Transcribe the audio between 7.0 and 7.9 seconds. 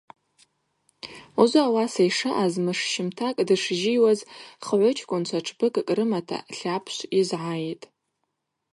йызгӏайитӏ.